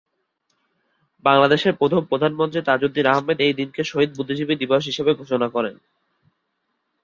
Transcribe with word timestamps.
বাংলাদেশের 1.25 1.73
প্রথম 1.75 2.01
প্রধানমন্ত্রী 2.05 2.59
তাজউদ্দিন 2.63 3.05
আহমেদ 3.05 3.37
এই 3.41 3.53
দিনকে 3.53 3.81
‘শহীদ 3.83 4.11
বুদ্ধিজীবী 4.15 4.55
দিবস’ 4.57 4.83
ঘোষণা 5.19 5.47
করেন। 5.49 5.75